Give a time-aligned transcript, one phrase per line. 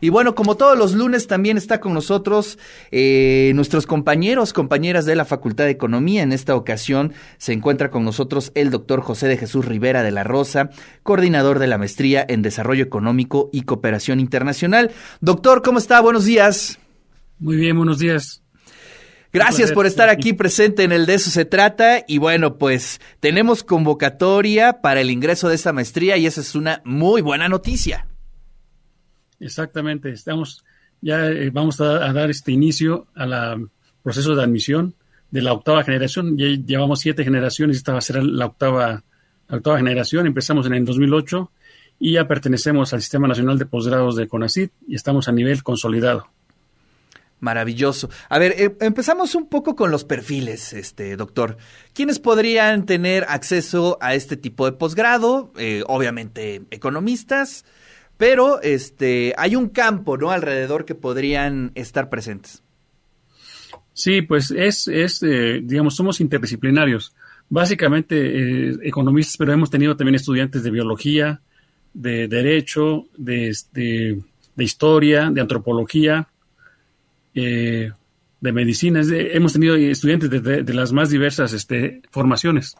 [0.00, 2.58] Y bueno, como todos los lunes también está con nosotros
[2.90, 6.22] eh, nuestros compañeros, compañeras de la Facultad de Economía.
[6.22, 10.24] En esta ocasión se encuentra con nosotros el doctor José de Jesús Rivera de la
[10.24, 10.70] Rosa,
[11.02, 14.90] coordinador de la maestría en Desarrollo Económico y Cooperación Internacional.
[15.20, 16.00] Doctor, ¿cómo está?
[16.00, 16.78] Buenos días.
[17.38, 18.42] Muy bien, buenos días.
[19.32, 22.02] Gracias por estar aquí presente en el De eso se trata.
[22.08, 26.80] Y bueno, pues tenemos convocatoria para el ingreso de esta maestría y esa es una
[26.84, 28.06] muy buena noticia.
[29.40, 30.64] Exactamente, estamos
[31.00, 33.70] ya eh, vamos a, dar este inicio al
[34.02, 34.94] proceso de admisión
[35.30, 36.36] de la octava generación.
[36.36, 39.04] Ya llevamos siete generaciones, esta va a ser la octava,
[39.48, 40.26] la octava generación.
[40.26, 41.50] Empezamos en el 2008
[41.98, 46.28] y ya pertenecemos al Sistema Nacional de Posgrados de CONACYT y estamos a nivel consolidado.
[47.38, 48.08] Maravilloso.
[48.30, 51.58] A ver, eh, empezamos un poco con los perfiles, este doctor.
[51.92, 55.52] ¿Quiénes podrían tener acceso a este tipo de posgrado?
[55.58, 57.66] Eh, obviamente, economistas,
[58.16, 60.30] pero este, hay un campo, ¿no?
[60.30, 62.62] Alrededor que podrían estar presentes.
[63.92, 67.14] Sí, pues es, es eh, digamos, somos interdisciplinarios.
[67.48, 71.40] Básicamente eh, economistas, pero hemos tenido también estudiantes de biología,
[71.94, 74.20] de derecho, de, de,
[74.54, 76.28] de historia, de antropología,
[77.34, 77.90] eh,
[78.40, 79.00] de medicina.
[79.10, 82.76] hemos tenido estudiantes de, las más diversas este, formaciones.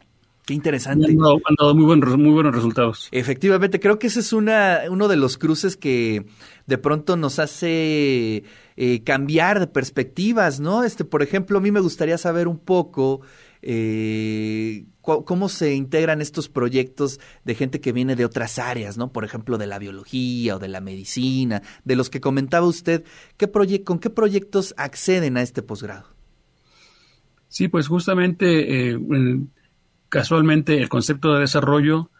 [0.46, 1.08] Qué interesante.
[1.10, 1.16] Han
[1.58, 3.08] dado, muy, buenos, muy buenos resultados.
[3.10, 6.24] Efectivamente, creo que ese es una, uno de los cruces que
[6.66, 8.44] de pronto nos hace
[8.76, 10.84] eh, cambiar de perspectivas, ¿no?
[10.84, 13.22] Este, por ejemplo, a mí me gustaría saber un poco
[13.60, 19.12] eh, cómo se integran estos proyectos de gente que viene de otras áreas, ¿no?
[19.12, 23.02] Por ejemplo, de la biología o de la medicina, de los que comentaba usted.
[23.36, 23.50] ¿qué
[23.82, 26.06] ¿Con qué proyectos acceden a este posgrado?
[27.48, 28.98] Sí, pues justamente eh,
[30.08, 32.10] casualmente el concepto de desarrollo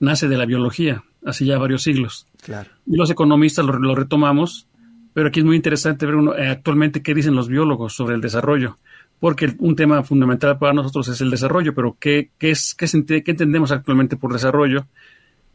[0.00, 2.26] nace de la biología, hace ya varios siglos.
[2.42, 2.70] Claro.
[2.86, 4.68] Y los economistas lo, retomamos,
[5.14, 8.76] pero aquí es muy interesante ver eh, actualmente qué dicen los biólogos sobre el desarrollo,
[9.20, 12.86] porque un tema fundamental para nosotros es el desarrollo, pero ¿qué, qué, es, qué,
[13.22, 14.86] qué entendemos actualmente por desarrollo?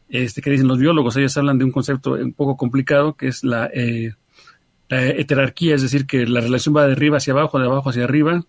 [0.08, 1.16] Este, ¿Qué dicen los biólogos?
[1.16, 4.12] Ellos hablan de un concepto un poco complicado, que es la, eh,
[4.88, 8.04] la heterarquía, es decir, que la relación va de arriba hacia abajo, de abajo hacia
[8.04, 8.44] arriba,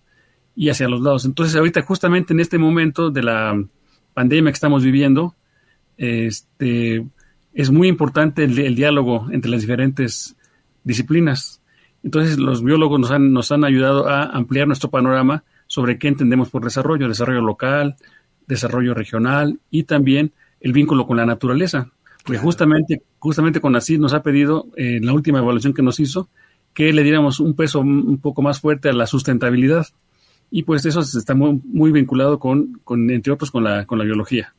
[0.56, 1.26] y hacia los lados.
[1.26, 3.62] Entonces, ahorita, justamente en este momento de la
[4.14, 5.36] pandemia que estamos viviendo,
[5.98, 7.06] este,
[7.54, 10.36] es muy importante el, diálogo entre las diferentes
[10.84, 11.62] disciplinas.
[12.04, 16.50] Entonces, los biólogos nos han, nos han ayudado a ampliar nuestro panorama sobre qué entendemos
[16.50, 17.96] por desarrollo, desarrollo local,
[18.48, 21.92] desarrollo regional y también el vínculo con la naturaleza.
[22.24, 26.30] Porque justamente, justamente con ACID nos ha pedido, en la última evaluación que nos hizo,
[26.74, 29.88] que le diéramos un peso un poco más fuerte a la sustentabilidad
[30.52, 34.06] y pues eso está muy, muy vinculado con, con, entre otros, con la, con la
[34.06, 34.54] biología.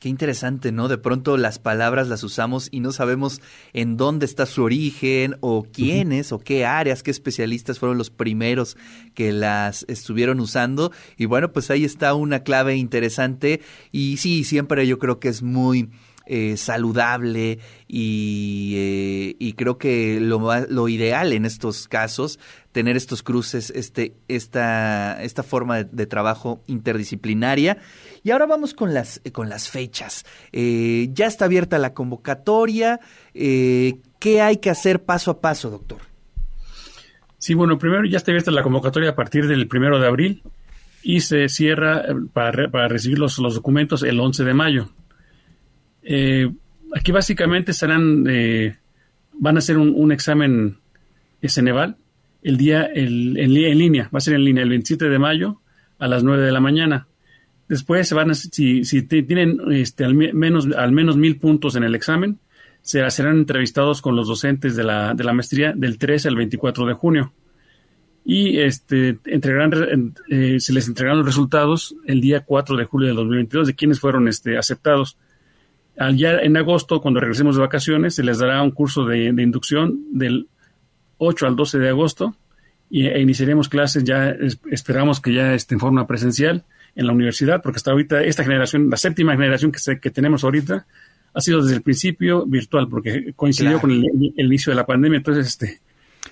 [0.00, 0.88] Qué interesante, ¿no?
[0.88, 3.42] De pronto las palabras las usamos y no sabemos
[3.74, 8.78] en dónde está su origen o quiénes o qué áreas, qué especialistas fueron los primeros
[9.12, 10.90] que las estuvieron usando.
[11.18, 13.60] Y bueno, pues ahí está una clave interesante
[13.92, 15.90] y sí, siempre yo creo que es muy
[16.32, 17.58] eh, saludable
[17.88, 22.38] y, eh, y, creo que lo, lo ideal en estos casos,
[22.70, 27.78] tener estos cruces, este, esta, esta forma de, trabajo interdisciplinaria.
[28.22, 30.24] Y ahora vamos con las, con las fechas.
[30.52, 33.00] Eh, ya está abierta la convocatoria.
[33.34, 35.98] ¿Qué hay que hacer paso a paso, doctor?
[37.38, 40.44] Sí, bueno, primero ya está abierta la convocatoria a partir del primero de abril
[41.02, 44.90] y se cierra para, para recibir los, los documentos el 11 de mayo.
[46.02, 46.50] Eh,
[46.94, 48.76] aquí básicamente serán, eh,
[49.32, 50.78] van a hacer un, examen
[51.42, 51.96] Ceneval
[52.42, 55.60] el día el, en, línea, va a ser en línea el 27 de mayo
[55.98, 57.06] a las 9 de la mañana.
[57.68, 61.84] Después se van a, si, si tienen este, al, menos, al menos mil puntos en
[61.84, 62.38] el examen,
[62.82, 66.86] se serán entrevistados con los docentes de la, de la maestría del 13 al 24
[66.86, 67.32] de junio.
[68.24, 73.14] Y este, entregarán, eh, se les entregarán los resultados el día 4 de julio de
[73.14, 75.16] 2022 de quienes fueron este, aceptados
[76.14, 80.48] ya en agosto, cuando regresemos de vacaciones, se les dará un curso de, inducción del
[81.18, 82.36] 8 al 12 de agosto
[82.88, 84.34] y, e iniciaremos clases ya,
[84.70, 86.64] esperamos que ya esté en forma presencial
[86.96, 90.86] en la universidad, porque hasta ahorita esta generación, la séptima generación que, que tenemos ahorita,
[91.32, 95.46] ha sido desde el principio virtual, porque coincidió con el, inicio de la pandemia, entonces
[95.46, 95.80] este...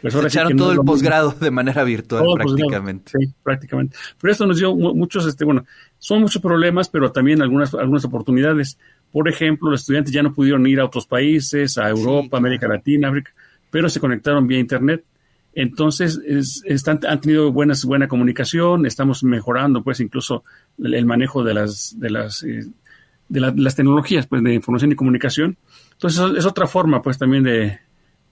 [0.02, 3.12] Pues ahora echaron todo el posgrado de manera virtual prácticamente.
[3.18, 3.96] sí, prácticamente.
[4.20, 5.64] Pero esto nos dio muchos, este, bueno,
[5.98, 8.78] son muchos problemas, pero también algunas, algunas oportunidades
[9.12, 13.08] Por ejemplo, los estudiantes ya no pudieron ir a otros países, a Europa, América Latina,
[13.08, 13.32] África,
[13.70, 15.04] pero se conectaron vía Internet.
[15.54, 16.20] Entonces,
[16.64, 20.44] están, han tenido buenas, buena comunicación, estamos mejorando, pues, incluso
[20.78, 22.66] el, manejo de las, de las, eh,
[23.28, 25.56] de, las tecnologías, pues, de información y comunicación.
[25.92, 27.78] Entonces, es otra forma, pues, también de,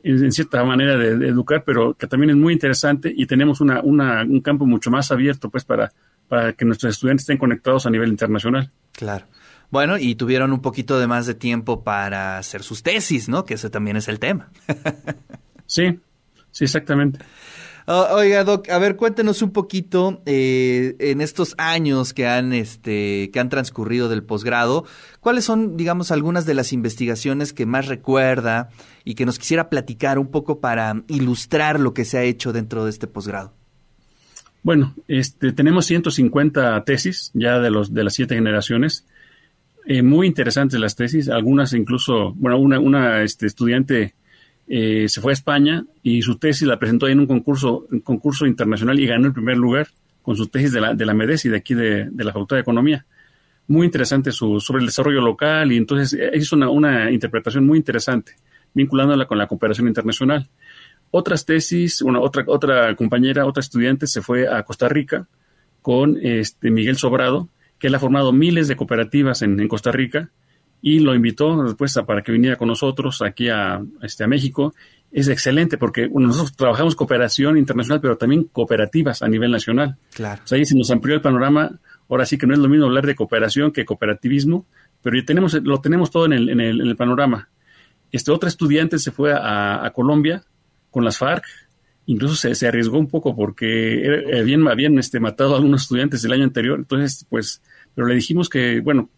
[0.05, 4.23] en cierta manera de, educar, pero que también es muy interesante y tenemos una, una,
[4.23, 5.93] un campo mucho más abierto, pues, para,
[6.29, 8.71] para que nuestros estudiantes estén conectados a nivel internacional.
[8.93, 9.27] Claro.
[9.71, 13.45] Bueno, y tuvieron un poquito de más de tiempo para hacer sus tesis, ¿no?
[13.45, 14.51] Que ese también es el tema.
[15.67, 16.01] sí,
[16.51, 17.19] sí, exactamente.
[17.89, 23.39] Oiga, Doc, a ver, cuéntenos un poquito eh, en estos años que han, este, que
[23.39, 24.85] han transcurrido del posgrado,
[25.21, 28.71] ¿cuáles son, digamos, algunas de las investigaciones que más recuerda
[29.05, 32.85] y que nos quisiera platicar un poco para ilustrar lo que se ha hecho dentro
[32.85, 33.53] de este posgrado?
[34.65, 39.07] Bueno, este, tenemos 150 tesis ya de los de las siete generaciones.
[39.89, 44.15] Eh, muy interesantes las tesis, algunas incluso, bueno, una, una este, estudiante
[44.67, 48.99] eh, se fue a España y su tesis la presentó en un concurso, concurso internacional
[48.99, 49.87] y ganó el primer lugar
[50.23, 53.07] con su tesis de la, de la MEDESI, de aquí de, la Facultad de Economía.
[53.69, 57.79] Muy interesante su, sobre el desarrollo local y entonces eh, hizo una, una interpretación muy
[57.79, 58.33] interesante,
[58.75, 60.49] vinculándola con la cooperación internacional.
[61.13, 65.29] Otras tesis, una, otra, otra compañera, otra estudiante se fue a Costa Rica
[65.81, 67.49] con este Miguel Sobrado,
[67.79, 70.31] que él ha formado miles de cooperativas en, en Costa Rica
[70.83, 74.75] y lo invitó después para que viniera con nosotros aquí a, este, a México.
[75.11, 79.97] Es excelente porque nosotros trabajamos cooperación internacional, pero también cooperativas a nivel nacional.
[80.15, 80.43] Claro.
[80.51, 81.79] ahí se nos amplió el panorama.
[82.09, 84.67] Ahora sí que no es lo mismo hablar de cooperación que cooperativismo,
[85.03, 87.49] pero ya tenemos, lo tenemos todo en el, en el, en el panorama.
[88.13, 90.45] Este otro estudiante se fue a, a Colombia
[90.91, 91.45] con las FARC,
[92.07, 96.33] incluso se, se, arriesgó un poco porque habían, habían este, matado a algunos estudiantes el
[96.33, 97.63] año anterior, entonces pues,
[97.95, 99.11] pero le dijimos que, bueno,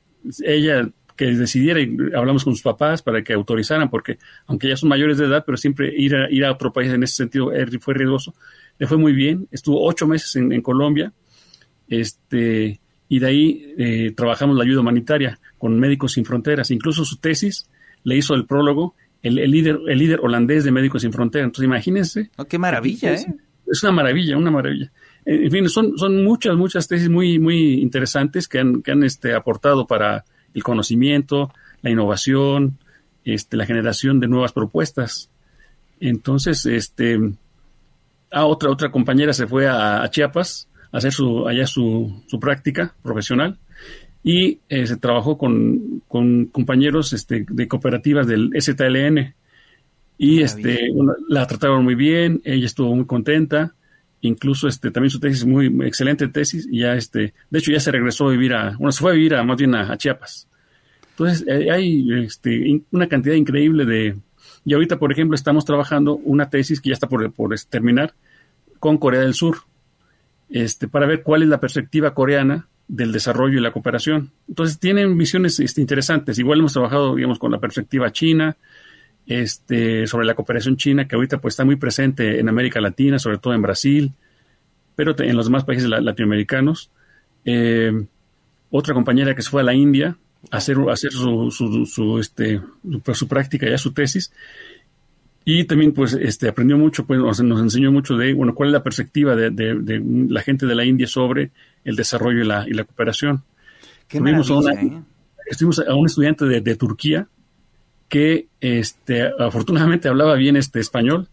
[0.44, 0.88] ella
[1.18, 5.18] que decidiera y hablamos con sus papás para que autorizaran, porque aunque ya son mayores
[5.18, 7.50] de edad, pero siempre ir a, ir a otro país en ese sentido
[7.80, 8.34] fue riesgoso.
[8.78, 11.12] Le fue muy bien, estuvo ocho meses en, Colombia,
[11.88, 16.70] este, y de ahí eh, trabajamos la ayuda humanitaria con Médicos Sin Fronteras.
[16.70, 17.68] Incluso su tesis
[18.04, 21.46] le hizo el prólogo el, líder, el líder holandés de Médicos Sin Fronteras.
[21.46, 22.30] Entonces imagínense.
[22.36, 23.26] Oh, qué maravilla, ¿eh?
[23.66, 24.90] Es una maravilla, una maravilla.
[25.26, 29.34] En fin, son, son muchas, muchas tesis muy, muy interesantes que han, que han este,
[29.34, 30.24] aportado para
[30.54, 32.78] el conocimiento, la innovación,
[33.24, 35.30] este, la generación de nuevas propuestas.
[36.00, 37.18] Entonces, este,
[38.30, 42.94] a otra, otra compañera se fue a, Chiapas a hacer su, allá su, su práctica
[43.02, 43.58] profesional
[44.22, 49.34] y eh, se trabajó con, con compañeros este, de cooperativas del STLN
[50.18, 50.90] y este,
[51.28, 53.74] la trataron muy bien, ella estuvo muy contenta,
[54.20, 57.92] incluso este, también su tesis muy, excelente tesis y ya este, de hecho ya se
[57.92, 60.48] regresó a vivir a, bueno, se fue a vivir a, más bien a Chiapas.
[61.18, 64.16] Entonces, eh, hay este, una cantidad increíble de...
[64.64, 68.14] Y ahorita, por ejemplo, estamos trabajando una tesis que ya está por, por terminar
[68.78, 69.58] con Corea del Sur,
[70.48, 74.32] este, para ver cuál es la perspectiva coreana del desarrollo y la cooperación.
[74.48, 76.38] Entonces, tienen visiones este, interesantes.
[76.38, 78.56] Igual hemos trabajado, digamos, con la perspectiva china,
[79.26, 83.38] este, sobre la cooperación china, que ahorita pues está muy presente en América Latina, sobre
[83.38, 84.12] todo en Brasil,
[84.96, 86.90] pero en los demás países latinoamericanos.
[87.44, 87.92] Eh,
[88.70, 90.16] otra compañera que se fue a la India,
[90.50, 92.60] hacer, hacer su, su, su, este,
[93.12, 94.32] su práctica, ya su tesis.
[95.50, 98.82] Y también, pues, este, aprendió mucho, pues, nos, enseñó mucho de, bueno, cuál es la
[98.82, 101.52] perspectiva de, de, la gente de la India sobre
[101.84, 103.42] el desarrollo y la, y la cooperación.
[104.10, 105.02] Estuvimos a, ¿eh?
[105.46, 107.28] estuvimos a un estudiante de, de, Turquía
[108.10, 111.28] que, este, afortunadamente hablaba bien este español.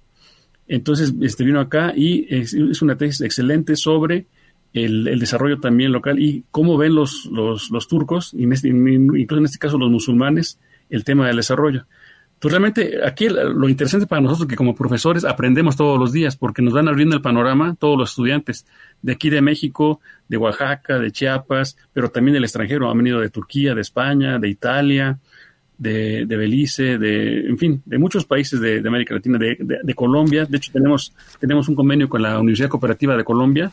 [0.69, 4.27] Entonces, este, vino acá y es, es una tesis excelente sobre
[4.71, 9.45] el, desarrollo también local y cómo ven los, los, los turcos, y este, incluso en
[9.45, 10.57] este caso los musulmanes,
[10.89, 11.85] el tema del desarrollo.
[12.45, 16.37] Entonces, realmente aquí lo interesante para nosotros es que como profesores aprendemos todos los días
[16.37, 18.67] porque nos van abriendo el panorama todos los estudiantes
[19.01, 22.91] de aquí de México, de Oaxaca, de Chiapas, pero también del extranjero.
[22.91, 25.17] Han venido de Turquía, de España, de Italia,
[25.79, 29.93] de, de Belice, de, en fin, de muchos países de, de América Latina, de, de,
[29.95, 30.45] Colombia.
[30.45, 33.71] De hecho, tenemos, tenemos un convenio con la Universidad Cooperativa de Colombia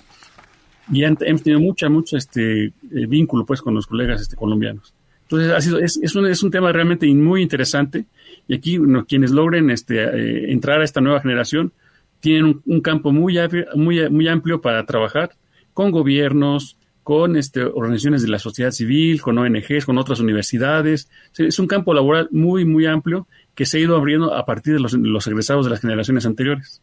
[0.90, 2.72] y hemos tenido mucha, mucho este, eh,
[3.06, 4.94] vínculo pues con los colegas este, colombianos.
[5.22, 8.06] Entonces, ha sido, es, es, un, es un tema realmente muy interesante
[8.48, 11.72] y aquí quienes logren este, eh, entrar a esta nueva generación
[12.20, 13.36] tienen un, campo muy,
[13.74, 15.32] muy, muy amplio para trabajar
[15.74, 21.08] con gobiernos, con este, organizaciones de la sociedad civil, con ONGs, con otras universidades.
[21.36, 24.80] Es un campo laboral muy, muy amplio que se ha ido abriendo a partir de
[24.80, 26.80] los, los egresados de las generaciones anteriores.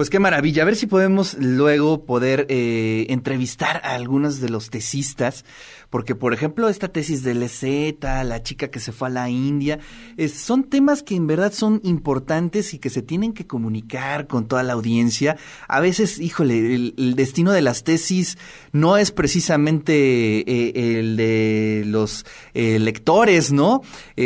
[0.00, 0.62] Pues qué maravilla.
[0.62, 5.44] A ver si podemos luego poder eh, entrevistar a algunos de los tesistas,
[5.90, 9.78] porque por ejemplo esta tesis de Leseta, la chica que se fue a la India,
[10.34, 14.62] son temas que en verdad son importantes y que se tienen que comunicar con toda
[14.62, 15.36] la audiencia.
[15.68, 18.38] A veces, híjole, el, destino de las tesis
[18.72, 23.82] no es precisamente eh, el de los eh, lectores, ¿no?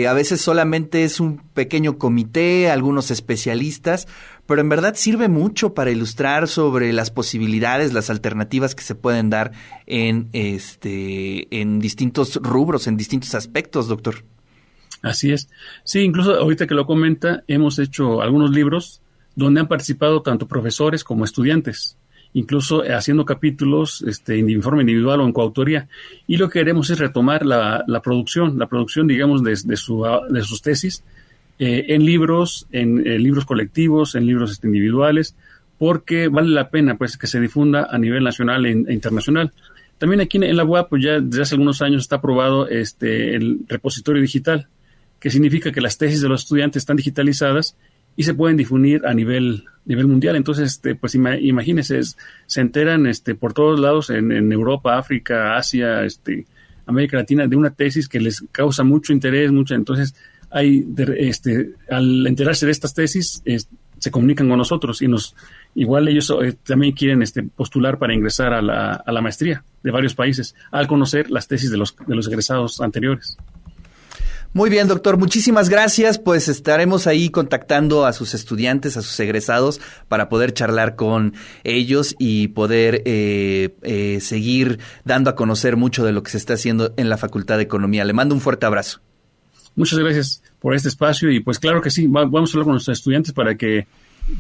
[0.09, 4.07] a veces solamente es un pequeño comité, algunos especialistas,
[4.47, 9.31] pero en verdad sirve mucho para ilustrar sobre las posibilidades, las alternativas que se pueden
[9.31, 9.53] dar
[9.87, 14.25] en este en distintos rubros, en distintos aspectos, doctor.
[15.03, 15.49] Así es.
[15.85, 19.03] Sí, incluso ahorita que lo comenta, hemos hecho algunos libros
[19.37, 21.99] donde han participado tanto profesores como estudiantes,
[22.33, 25.89] incluso haciendo capítulos este, en informe individual o en coautoría.
[26.27, 30.63] Y lo que queremos es retomar la, producción, la producción, digamos, de, su, de sus
[30.63, 31.05] tesis,
[31.59, 35.37] eh, en libros, en eh, libros colectivos, en libros este, individuales,
[35.79, 39.53] porque vale la pena pues que se difunda a nivel nacional e, e internacional.
[39.99, 43.61] También aquí en la UAP, pues ya desde hace algunos años está aprobado este, el
[43.69, 44.69] repositorio digital,
[45.21, 47.77] que significa que las tesis de los estudiantes están digitalizadas
[48.17, 50.37] y se pueden difundir a nivel, nivel mundial.
[50.37, 52.01] Entonces, este, pues imagínense,
[52.47, 56.47] se enteran este, por todos lados, en, Europa, África, Asia, este,
[56.87, 60.15] América Latina, de una tesis que les causa mucho interés, mucho, entonces
[60.55, 60.87] hay,
[61.19, 63.43] este, al enterarse de estas tesis,
[63.99, 65.35] se comunican con nosotros y nos,
[65.75, 70.55] igual ellos eh, también quieren este, postular para ingresar a la, maestría de varios países
[70.71, 73.37] al conocer las tesis de los, de los egresados anteriores.
[74.53, 75.17] Muy bien, doctor.
[75.17, 76.21] Muchísimas gracias.
[76.21, 81.35] Pues estaremos ahí contactando a sus estudiantes, a sus egresados, para poder charlar con
[81.65, 86.55] ellos y poder eh, eh, seguir dando a conocer mucho de lo que se está
[86.55, 88.05] haciendo en la Facultad de Economía.
[88.05, 89.01] Le mando un fuerte abrazo.
[89.77, 92.99] Muchas gracias por este espacio y pues claro que sí, vamos a hablar con nuestros
[92.99, 93.87] estudiantes para que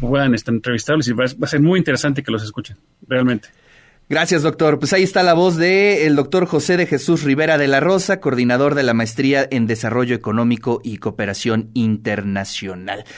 [0.01, 2.77] puedan estar entrevistarlos y va, a ser muy interesante que los escuchen,
[3.07, 3.49] realmente.
[4.09, 4.79] Gracias, doctor.
[4.79, 8.21] Pues ahí está la voz de el doctor José de Jesús Rivera de la Rosa,
[8.21, 13.05] coordinador de la Maestría en Desarrollo Económico y Cooperación Internacional.